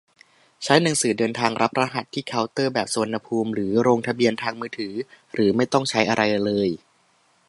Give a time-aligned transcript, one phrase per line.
[0.63, 4.93] ใช้หนังสือเดินทางรับรหัสที่เคาน์เตอร์แบบสุวรรณภูมิ หรือลงทะเบียนทางมือถือ
[5.33, 6.69] หรือไม่ต้องใช้อะไรเลย